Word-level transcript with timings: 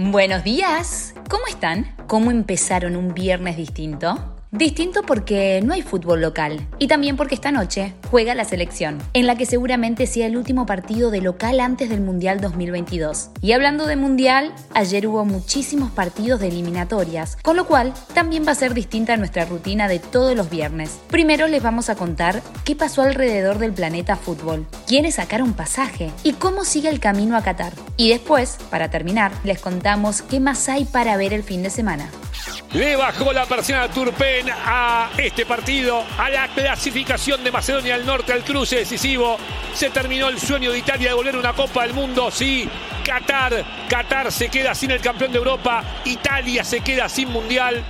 Buenos 0.00 0.44
días, 0.44 1.12
¿cómo 1.28 1.48
están? 1.48 1.92
¿Cómo 2.06 2.30
empezaron 2.30 2.94
un 2.94 3.14
viernes 3.14 3.56
distinto? 3.56 4.37
Distinto 4.50 5.02
porque 5.02 5.60
no 5.62 5.74
hay 5.74 5.82
fútbol 5.82 6.22
local 6.22 6.66
y 6.78 6.88
también 6.88 7.18
porque 7.18 7.34
esta 7.34 7.52
noche 7.52 7.92
juega 8.10 8.34
la 8.34 8.46
selección, 8.46 8.96
en 9.12 9.26
la 9.26 9.36
que 9.36 9.44
seguramente 9.44 10.06
sea 10.06 10.26
el 10.26 10.38
último 10.38 10.64
partido 10.64 11.10
de 11.10 11.20
local 11.20 11.60
antes 11.60 11.90
del 11.90 12.00
Mundial 12.00 12.40
2022. 12.40 13.28
Y 13.42 13.52
hablando 13.52 13.86
de 13.86 13.96
Mundial, 13.96 14.54
ayer 14.72 15.06
hubo 15.06 15.26
muchísimos 15.26 15.90
partidos 15.90 16.40
de 16.40 16.48
eliminatorias, 16.48 17.36
con 17.42 17.56
lo 17.56 17.66
cual 17.66 17.92
también 18.14 18.46
va 18.46 18.52
a 18.52 18.54
ser 18.54 18.72
distinta 18.72 19.18
nuestra 19.18 19.44
rutina 19.44 19.86
de 19.86 19.98
todos 19.98 20.34
los 20.34 20.48
viernes. 20.48 20.98
Primero 21.08 21.46
les 21.46 21.62
vamos 21.62 21.90
a 21.90 21.96
contar 21.96 22.40
qué 22.64 22.74
pasó 22.74 23.02
alrededor 23.02 23.58
del 23.58 23.74
planeta 23.74 24.16
fútbol, 24.16 24.66
quiénes 24.86 25.16
sacaron 25.16 25.52
pasaje 25.52 26.10
y 26.24 26.32
cómo 26.32 26.64
sigue 26.64 26.88
el 26.88 27.00
camino 27.00 27.36
a 27.36 27.42
Qatar. 27.42 27.74
Y 27.98 28.08
después, 28.08 28.56
para 28.70 28.88
terminar, 28.88 29.30
les 29.44 29.60
contamos 29.60 30.22
qué 30.22 30.40
más 30.40 30.70
hay 30.70 30.86
para 30.86 31.18
ver 31.18 31.34
el 31.34 31.42
fin 31.42 31.62
de 31.62 31.68
semana. 31.68 32.08
Le 32.72 32.96
bajó 32.96 33.32
la 33.32 33.46
persiana 33.46 33.88
Turpen 33.88 34.46
a 34.50 35.08
este 35.16 35.46
partido, 35.46 36.04
a 36.18 36.28
la 36.28 36.48
clasificación 36.48 37.42
de 37.42 37.50
Macedonia 37.50 37.96
del 37.96 38.04
Norte 38.04 38.34
al 38.34 38.44
cruce 38.44 38.76
decisivo. 38.76 39.38
Se 39.72 39.88
terminó 39.88 40.28
el 40.28 40.38
sueño 40.38 40.70
de 40.70 40.78
Italia 40.78 41.08
de 41.08 41.14
volver 41.14 41.34
a 41.34 41.38
una 41.38 41.52
Copa 41.54 41.84
del 41.84 41.94
Mundo. 41.94 42.30
Sí, 42.30 42.68
Qatar, 43.04 43.64
Qatar 43.88 44.30
se 44.30 44.50
queda 44.50 44.74
sin 44.74 44.90
el 44.90 45.00
campeón 45.00 45.32
de 45.32 45.38
Europa, 45.38 45.82
Italia 46.04 46.62
se 46.62 46.80
queda 46.80 47.08
sin 47.08 47.30
Mundial. 47.30 47.82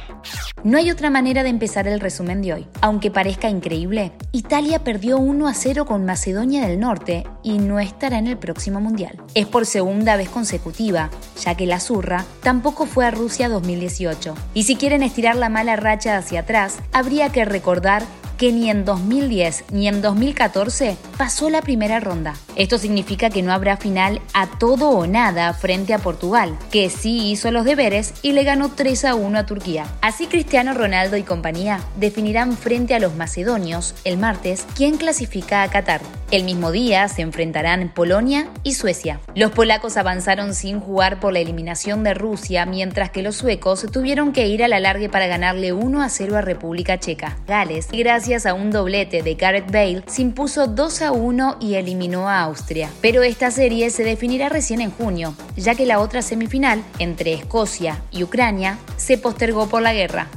No 0.64 0.76
hay 0.76 0.90
otra 0.90 1.08
manera 1.08 1.44
de 1.44 1.50
empezar 1.50 1.86
el 1.86 2.00
resumen 2.00 2.42
de 2.42 2.52
hoy. 2.52 2.66
Aunque 2.80 3.12
parezca 3.12 3.48
increíble, 3.48 4.10
Italia 4.32 4.82
perdió 4.82 5.18
1 5.18 5.46
a 5.46 5.54
0 5.54 5.86
con 5.86 6.04
Macedonia 6.04 6.66
del 6.66 6.80
Norte 6.80 7.24
y 7.44 7.58
no 7.58 7.78
estará 7.78 8.18
en 8.18 8.26
el 8.26 8.38
próximo 8.38 8.80
Mundial. 8.80 9.22
Es 9.34 9.46
por 9.46 9.66
segunda 9.66 10.16
vez 10.16 10.28
consecutiva, 10.28 11.10
ya 11.40 11.54
que 11.54 11.66
la 11.66 11.78
zurra 11.78 12.24
tampoco 12.42 12.86
fue 12.86 13.06
a 13.06 13.12
Rusia 13.12 13.48
2018. 13.48 14.34
Y 14.54 14.64
si 14.64 14.74
quieren 14.74 15.04
estirar 15.04 15.36
la 15.36 15.48
mala 15.48 15.76
racha 15.76 16.16
hacia 16.16 16.40
atrás, 16.40 16.78
habría 16.92 17.30
que 17.30 17.44
recordar 17.44 18.02
que 18.38 18.52
ni 18.52 18.70
en 18.70 18.84
2010 18.84 19.64
ni 19.72 19.88
en 19.88 20.00
2014 20.00 20.96
pasó 21.18 21.50
la 21.50 21.60
primera 21.60 22.00
ronda. 22.00 22.36
Esto 22.56 22.78
significa 22.78 23.28
que 23.28 23.42
no 23.42 23.52
habrá 23.52 23.76
final 23.76 24.20
a 24.32 24.46
todo 24.46 24.90
o 24.90 25.06
nada 25.06 25.52
frente 25.52 25.92
a 25.92 25.98
Portugal, 25.98 26.56
que 26.70 26.88
sí 26.88 27.30
hizo 27.30 27.50
los 27.50 27.64
deberes 27.64 28.14
y 28.22 28.32
le 28.32 28.44
ganó 28.44 28.70
3 28.70 29.04
a 29.06 29.14
1 29.16 29.38
a 29.38 29.46
Turquía. 29.46 29.86
Así 30.00 30.26
Cristiano 30.28 30.72
Ronaldo 30.72 31.16
y 31.16 31.24
compañía 31.24 31.80
definirán 31.96 32.56
frente 32.56 32.94
a 32.94 33.00
los 33.00 33.16
macedonios 33.16 33.94
el 34.04 34.16
martes 34.16 34.66
quién 34.76 34.96
clasifica 34.96 35.62
a 35.62 35.68
Qatar. 35.68 36.00
El 36.30 36.44
mismo 36.44 36.70
día 36.70 37.08
se 37.08 37.22
enfrentarán 37.22 37.92
Polonia 37.92 38.48
y 38.62 38.74
Suecia. 38.74 39.18
Los 39.34 39.50
polacos 39.50 39.96
avanzaron 39.96 40.54
sin 40.54 40.78
jugar 40.78 41.20
por 41.20 41.32
la 41.32 41.40
eliminación 41.40 42.04
de 42.04 42.14
Rusia, 42.14 42.66
mientras 42.66 43.10
que 43.10 43.22
los 43.22 43.36
suecos 43.36 43.86
tuvieron 43.90 44.32
que 44.32 44.46
ir 44.46 44.62
a 44.62 44.68
la 44.68 44.78
largue 44.78 45.08
para 45.08 45.26
ganarle 45.26 45.72
1 45.72 46.02
a 46.02 46.08
0 46.08 46.36
a 46.36 46.40
República 46.42 47.00
Checa. 47.00 47.38
Gales, 47.46 47.88
gracias 47.90 48.27
a 48.28 48.52
un 48.52 48.70
doblete 48.70 49.22
de 49.22 49.34
Gareth 49.36 49.72
Bale, 49.72 50.02
se 50.06 50.20
impuso 50.20 50.66
2 50.66 51.02
a 51.02 51.12
1 51.12 51.56
y 51.60 51.74
eliminó 51.76 52.28
a 52.28 52.42
Austria. 52.42 52.90
Pero 53.00 53.22
esta 53.22 53.50
serie 53.50 53.88
se 53.88 54.04
definirá 54.04 54.50
recién 54.50 54.82
en 54.82 54.90
junio, 54.90 55.34
ya 55.56 55.74
que 55.74 55.86
la 55.86 55.98
otra 55.98 56.20
semifinal, 56.20 56.84
entre 56.98 57.32
Escocia 57.32 58.02
y 58.10 58.22
Ucrania, 58.22 58.78
se 58.98 59.16
postergó 59.16 59.68
por 59.68 59.80
la 59.80 59.94
guerra. 59.94 60.28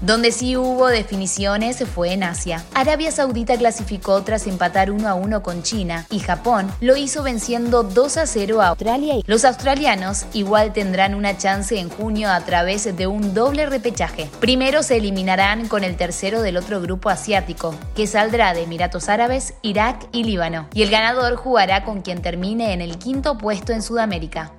Donde 0.00 0.30
sí 0.30 0.56
hubo 0.56 0.86
definiciones 0.86 1.84
fue 1.84 2.12
en 2.12 2.22
Asia. 2.22 2.64
Arabia 2.74 3.10
Saudita 3.10 3.56
clasificó 3.56 4.22
tras 4.22 4.46
empatar 4.46 4.90
1 4.92 5.08
a 5.08 5.14
1 5.14 5.42
con 5.42 5.62
China 5.62 6.06
y 6.10 6.20
Japón 6.20 6.70
lo 6.80 6.96
hizo 6.96 7.22
venciendo 7.22 7.82
2 7.82 8.16
a 8.16 8.26
0 8.26 8.62
a 8.62 8.68
Australia. 8.68 9.14
Los 9.26 9.44
australianos 9.44 10.26
igual 10.32 10.72
tendrán 10.72 11.14
una 11.14 11.36
chance 11.36 11.78
en 11.78 11.88
junio 11.88 12.30
a 12.30 12.40
través 12.42 12.96
de 12.96 13.06
un 13.06 13.34
doble 13.34 13.66
repechaje. 13.66 14.30
Primero 14.40 14.82
se 14.82 14.98
eliminarán 14.98 15.66
con 15.66 15.82
el 15.82 15.96
tercero 15.96 16.42
del 16.42 16.56
otro 16.56 16.80
grupo 16.80 17.10
asiático, 17.10 17.74
que 17.96 18.06
saldrá 18.06 18.54
de 18.54 18.62
Emiratos 18.62 19.08
Árabes, 19.08 19.54
Irak 19.62 20.06
y 20.12 20.24
Líbano. 20.24 20.68
Y 20.74 20.82
el 20.82 20.90
ganador 20.90 21.36
jugará 21.36 21.84
con 21.84 22.02
quien 22.02 22.22
termine 22.22 22.72
en 22.72 22.80
el 22.80 22.98
quinto 22.98 23.36
puesto 23.36 23.72
en 23.72 23.82
Sudamérica. 23.82 24.52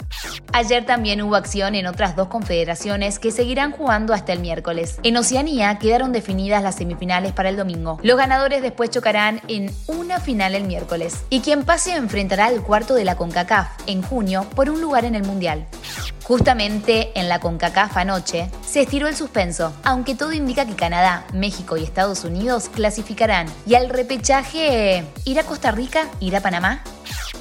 Ayer 0.52 0.86
también 0.86 1.22
hubo 1.22 1.36
acción 1.36 1.76
en 1.76 1.86
otras 1.88 2.16
dos 2.16 2.28
confederaciones 2.28 3.20
que 3.20 3.32
seguirán 3.32 3.72
jugando 3.72 4.14
hasta 4.14 4.34
el 4.34 4.40
miércoles. 4.40 5.00
En 5.04 5.18
Oceanía 5.18 5.78
quedaron 5.80 6.12
definidas 6.12 6.64
las 6.64 6.76
semifinales 6.76 7.34
para 7.34 7.50
el 7.50 7.58
domingo. 7.58 8.00
Los 8.04 8.18
ganadores 8.18 8.62
después 8.62 8.90
chocarán 8.90 9.42
en 9.48 9.72
una 9.88 10.20
final 10.20 10.56
el 10.56 10.64
miércoles. 10.64 11.24
Y 11.30 11.42
quien 11.42 11.64
pase 11.64 11.96
enfrentará 11.96 12.48
al 12.48 12.62
cuarto 12.64 12.96
de 12.96 13.06
la 13.06 13.16
CONCACAF 13.16 13.70
en 13.88 14.02
junio 14.02 14.46
por 14.56 14.70
un 14.70 14.82
lugar 14.82 15.06
en 15.06 15.16
el 15.16 15.24
Mundial. 15.24 15.66
Justamente 16.24 17.12
en 17.20 17.28
la 17.28 17.40
CONCACAF 17.40 17.98
anoche 17.98 18.50
se 18.66 18.82
estiró 18.82 19.08
el 19.08 19.16
suspenso, 19.16 19.74
aunque 19.84 20.16
todo 20.16 20.32
indica 20.32 20.66
que 20.66 20.76
Canadá, 20.76 21.26
México 21.34 21.76
y 21.78 21.84
Estados 21.84 22.24
Unidos 22.24 22.70
clasificarán. 22.70 23.48
Y 23.66 23.76
al 23.76 23.90
repechaje, 23.90 25.04
¿irá 25.26 25.44
Costa 25.44 25.72
Rica? 25.72 26.08
¿Irá 26.20 26.42
Panamá? 26.42 26.84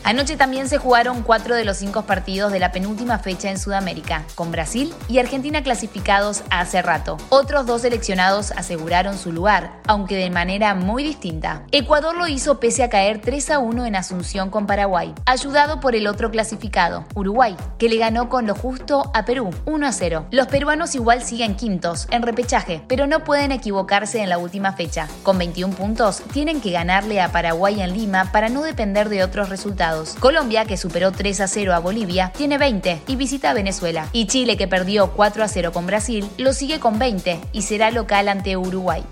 Anoche 0.04 0.36
también 0.36 0.68
se 0.68 0.78
jugaron 0.78 1.22
cuatro 1.22 1.54
de 1.54 1.64
los 1.64 1.78
cinco 1.78 2.02
partidos 2.02 2.52
de 2.52 2.58
la 2.58 2.72
penúltima 2.72 3.18
fecha 3.18 3.50
en 3.50 3.58
Sudamérica, 3.58 4.24
con 4.34 4.50
Brasil 4.50 4.94
y 5.08 5.18
Argentina 5.18 5.62
clasificados 5.62 6.42
hace 6.50 6.80
rato. 6.82 7.18
Otros 7.28 7.66
dos 7.66 7.82
seleccionados 7.82 8.52
aseguraron 8.52 9.18
su 9.18 9.32
lugar, 9.32 9.80
aunque 9.86 10.16
de 10.16 10.30
manera 10.30 10.74
muy 10.74 11.02
distinta. 11.02 11.62
Ecuador 11.72 12.16
lo 12.16 12.26
hizo 12.26 12.60
pese 12.60 12.82
a 12.82 12.88
caer 12.88 13.20
3 13.20 13.50
a 13.50 13.58
1 13.58 13.86
en 13.86 13.96
Asunción 13.96 14.50
con 14.50 14.66
Paraguay, 14.66 15.14
ayudado 15.26 15.80
por 15.80 15.94
el 15.94 16.06
otro 16.06 16.30
clasificado, 16.30 17.04
Uruguay, 17.14 17.56
que 17.78 17.88
le 17.88 17.98
ganó 17.98 18.28
con 18.28 18.46
lo 18.46 18.54
justo 18.54 19.10
a 19.14 19.24
Perú, 19.24 19.50
1 19.66 19.86
a 19.86 19.92
0. 19.92 20.26
Los 20.30 20.46
peruanos 20.46 20.94
igual 20.94 21.22
siguen 21.22 21.56
quintos, 21.56 22.08
en 22.10 22.22
repechaje, 22.22 22.82
pero 22.88 23.06
no 23.06 23.24
pueden 23.24 23.52
equivocarse 23.52 24.22
en 24.22 24.28
la 24.28 24.38
última 24.38 24.72
fecha. 24.72 25.08
Con 25.22 25.38
21 25.38 25.74
puntos, 25.74 26.22
tienen 26.32 26.60
que 26.60 26.70
ganarle 26.70 27.20
a 27.20 27.32
Paraguay 27.32 27.80
en 27.80 27.92
Lima 27.92 28.32
para 28.32 28.48
no 28.48 28.62
depender 28.62 29.08
de 29.08 29.22
otros 29.22 29.48
resultados 29.48 29.87
Colombia, 30.20 30.64
que 30.64 30.76
superó 30.76 31.12
3 31.12 31.40
a 31.40 31.48
0 31.48 31.74
a 31.74 31.78
Bolivia, 31.78 32.32
tiene 32.36 32.58
20 32.58 33.02
y 33.06 33.16
visita 33.16 33.50
a 33.50 33.54
Venezuela. 33.54 34.08
Y 34.12 34.26
Chile, 34.26 34.56
que 34.56 34.68
perdió 34.68 35.12
4 35.12 35.44
a 35.44 35.48
0 35.48 35.72
con 35.72 35.86
Brasil, 35.86 36.28
lo 36.38 36.52
sigue 36.52 36.78
con 36.80 36.98
20 36.98 37.40
y 37.52 37.62
será 37.62 37.90
local 37.90 38.28
ante 38.28 38.56
Uruguay. 38.56 39.02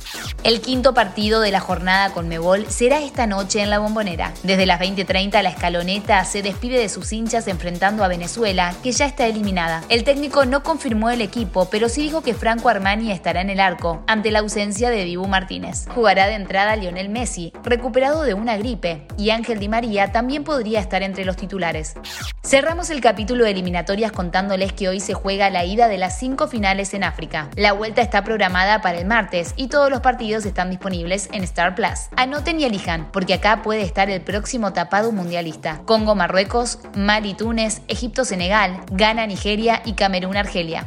El 0.45 0.61
quinto 0.61 0.95
partido 0.95 1.41
de 1.41 1.51
la 1.51 1.61
jornada 1.61 2.11
con 2.11 2.29
Mebol 2.29 2.67
será 2.69 3.01
esta 3.01 3.27
noche 3.27 3.63
en 3.63 3.71
la 3.71 3.79
Bombonera. 3.79 4.33
Desde 4.43 4.67
las 4.67 4.81
20:30 4.81 5.43
la 5.43 5.51
escaloneta 5.51 6.25
se 6.25 6.43
despide 6.43 6.79
de 6.79 6.89
sus 6.89 7.13
hinchas 7.13 7.49
enfrentando 7.49 8.05
a 8.05 8.09
Venezuela, 8.09 8.75
que 8.83 8.93
ya 8.93 9.07
está 9.07 9.27
eliminada. 9.27 9.83
El 9.89 10.05
técnico 10.05 10.45
no 10.45 10.63
confirmó 10.63 11.11
el 11.11 11.21
equipo, 11.21 11.69
pero 11.71 11.89
sí 11.89 12.03
dijo 12.03 12.23
que 12.23 12.35
Franco 12.35 12.69
Armani 12.69 13.11
estará 13.11 13.41
en 13.41 13.51
el 13.51 13.61
arco, 13.61 14.03
ante 14.07 14.31
la 14.31 14.41
ausencia 14.41 14.91
de 14.91 15.05
Dibu 15.05 15.27
Martínez. 15.27 15.87
Jugará 15.95 16.27
de 16.27 16.35
entrada 16.35 16.77
Lionel 16.77 17.09
Messi, 17.09 17.53
recuperado 17.63 18.23
de 18.23 18.35
una 18.35 18.57
gripe, 18.57 19.07
y 19.17 19.31
Ángel 19.31 19.59
Di 19.59 19.69
María 19.69 20.13
también 20.13 20.45
podría 20.45 20.66
estar 20.75 21.04
entre 21.04 21.25
los 21.25 21.37
titulares. 21.37 21.94
Cerramos 22.44 22.91
el 22.91 23.00
capítulo 23.00 23.44
de 23.44 23.53
eliminatorias 23.53 24.12
contándoles 24.12 24.72
que 24.72 24.88
hoy 24.88 25.00
se 25.00 25.15
juega 25.15 25.50
la 25.50 25.65
ida 25.65 25.88
de 25.88 25.98
las 25.98 26.18
cinco 26.18 26.48
finales 26.48 26.95
en 26.95 27.04
África. 27.04 27.48
La 27.54 27.72
vuelta 27.72 28.03
está 28.03 28.24
programada 28.24 28.80
para 28.80 28.98
el 28.98 29.07
martes 29.07 29.54
y 29.57 29.68
todos 29.68 29.91
los 29.91 30.01
partidos 30.01 30.45
están 30.47 30.71
disponibles 30.71 31.28
en 31.33 31.45
Star 31.45 31.74
Plus. 31.74 32.09
Anoten 32.16 32.60
y 32.60 32.65
elijan, 32.65 33.10
porque 33.13 33.34
acá 33.34 33.63
puede 33.63 33.83
estar 33.83 34.10
el 34.10 34.21
próximo 34.21 34.72
tapado 34.72 35.13
mundialista. 35.13 35.83
Congo, 35.84 36.15
Marruecos, 36.15 36.78
Mali, 36.95 37.34
Túnez, 37.34 37.83
Egipto, 37.89 38.24
Senegal, 38.24 38.80
Ghana, 38.91 39.27
Nigeria 39.27 39.83
y 39.84 39.95
Camerún, 39.95 40.36
Argelia. 40.36 40.86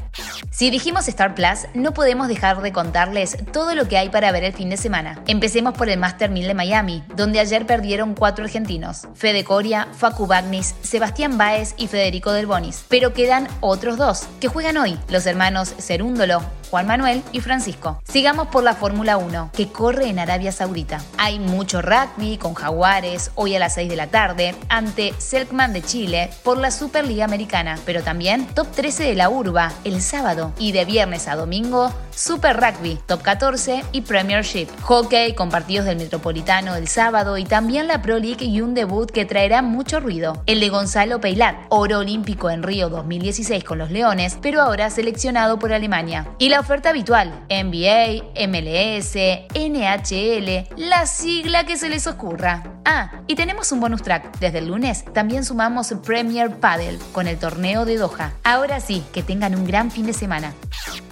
Si 0.51 0.69
dijimos 0.69 1.07
Star 1.07 1.35
Plus, 1.35 1.67
no 1.73 1.93
podemos 1.93 2.27
dejar 2.27 2.61
de 2.61 2.73
contarles 2.73 3.37
todo 3.51 3.75
lo 3.75 3.87
que 3.87 3.97
hay 3.97 4.09
para 4.09 4.31
ver 4.31 4.43
el 4.43 4.53
fin 4.53 4.69
de 4.69 4.77
semana. 4.77 5.21
Empecemos 5.27 5.73
por 5.73 5.89
el 5.89 5.99
Master 5.99 6.29
1000 6.29 6.47
de 6.47 6.53
Miami, 6.53 7.03
donde 7.15 7.39
ayer 7.39 7.65
perdieron 7.65 8.15
cuatro 8.15 8.45
argentinos: 8.45 9.07
Fede 9.15 9.43
Coria, 9.43 9.87
Facu 9.97 10.27
Bagnis, 10.27 10.75
Sebastián 10.81 11.37
Baez 11.37 11.75
y 11.77 11.87
Federico 11.87 12.31
Del 12.31 12.45
Bonis. 12.47 12.83
Pero 12.89 13.13
quedan 13.13 13.47
otros 13.61 13.97
dos 13.97 14.27
que 14.39 14.47
juegan 14.47 14.77
hoy: 14.77 14.99
los 15.09 15.25
hermanos 15.25 15.73
Cerúndolo, 15.79 16.41
Juan 16.69 16.87
Manuel 16.87 17.23
y 17.31 17.41
Francisco. 17.41 18.01
Sigamos 18.03 18.47
por 18.47 18.63
la 18.63 18.75
Fórmula 18.75 19.17
1, 19.17 19.51
que 19.53 19.69
corre 19.69 20.07
en 20.07 20.19
Arabia 20.19 20.51
Saudita. 20.51 21.01
Hay 21.17 21.39
mucho 21.39 21.81
rugby 21.81 22.37
con 22.37 22.53
Jaguares 22.53 23.31
hoy 23.35 23.55
a 23.55 23.59
las 23.59 23.73
6 23.73 23.89
de 23.89 23.95
la 23.95 24.07
tarde 24.07 24.55
ante 24.69 25.13
Selkman 25.17 25.73
de 25.73 25.81
Chile 25.81 26.29
por 26.43 26.57
la 26.57 26.71
Superliga 26.71 27.25
Americana, 27.25 27.79
pero 27.85 28.03
también 28.03 28.45
top 28.53 28.71
13 28.71 29.03
de 29.03 29.15
la 29.15 29.29
Urba 29.29 29.71
el 29.83 30.01
sábado 30.01 30.53
y 30.57 30.71
de 30.71 30.85
viernes 30.85 31.27
a 31.27 31.35
domingo 31.35 31.91
Super 32.19 32.57
Rugby, 32.57 32.99
Top 33.05 33.21
14 33.21 33.83
y 33.93 34.01
Premiership. 34.01 34.67
Hockey 34.81 35.33
con 35.33 35.49
partidos 35.49 35.85
del 35.85 35.97
Metropolitano 35.97 36.75
el 36.75 36.89
sábado 36.89 37.37
y 37.37 37.45
también 37.45 37.87
la 37.87 38.01
Pro 38.01 38.19
League 38.19 38.45
y 38.45 38.59
un 38.59 38.73
debut 38.73 39.09
que 39.09 39.25
traerá 39.25 39.61
mucho 39.61 40.01
ruido. 40.01 40.43
El 40.45 40.59
de 40.59 40.67
Gonzalo 40.67 41.21
Peilat, 41.21 41.55
oro 41.69 41.99
olímpico 41.99 42.49
en 42.49 42.63
Río 42.63 42.89
2016 42.89 43.63
con 43.63 43.77
los 43.77 43.89
Leones, 43.89 44.37
pero 44.41 44.61
ahora 44.61 44.89
seleccionado 44.89 45.59
por 45.59 45.71
Alemania. 45.71 46.27
Y 46.39 46.49
oferta 46.59 46.89
habitual, 46.89 47.31
NBA, 47.49 48.47
MLS, 48.47 49.15
NHL, 49.55 50.67
la 50.77 51.05
sigla 51.05 51.65
que 51.65 51.77
se 51.77 51.89
les 51.89 52.07
ocurra. 52.07 52.63
Ah, 52.85 53.21
y 53.27 53.35
tenemos 53.35 53.71
un 53.71 53.79
bonus 53.79 54.01
track. 54.01 54.39
Desde 54.39 54.59
el 54.59 54.67
lunes 54.67 55.05
también 55.13 55.45
sumamos 55.45 55.93
Premier 56.05 56.49
Paddle 56.49 56.97
con 57.11 57.27
el 57.27 57.37
torneo 57.37 57.85
de 57.85 57.97
Doha. 57.97 58.33
Ahora 58.43 58.79
sí, 58.79 59.03
que 59.13 59.23
tengan 59.23 59.55
un 59.55 59.65
gran 59.65 59.91
fin 59.91 60.05
de 60.05 60.13
semana. 60.13 60.53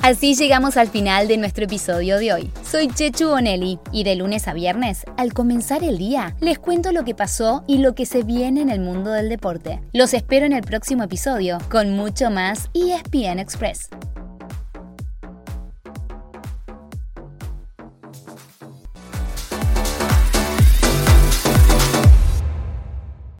Así 0.01 0.35
llegamos 0.35 0.77
al 0.77 0.87
final 0.87 1.27
de 1.27 1.37
nuestro 1.37 1.65
episodio 1.65 2.17
de 2.17 2.33
hoy. 2.33 2.51
Soy 2.63 2.87
Chechu 2.87 3.29
Bonelli 3.29 3.79
y 3.91 4.03
de 4.03 4.15
lunes 4.15 4.47
a 4.47 4.53
viernes, 4.53 5.03
al 5.17 5.33
comenzar 5.33 5.83
el 5.83 5.97
día, 5.97 6.35
les 6.39 6.59
cuento 6.59 6.91
lo 6.91 7.03
que 7.03 7.15
pasó 7.15 7.63
y 7.67 7.79
lo 7.79 7.93
que 7.93 8.05
se 8.05 8.23
viene 8.23 8.61
en 8.61 8.69
el 8.69 8.79
mundo 8.79 9.11
del 9.11 9.29
deporte. 9.29 9.81
Los 9.93 10.13
espero 10.13 10.45
en 10.45 10.53
el 10.53 10.61
próximo 10.61 11.03
episodio 11.03 11.57
con 11.69 11.91
mucho 11.91 12.29
más 12.29 12.69
ESPN 12.73 13.39
Express. 13.39 13.89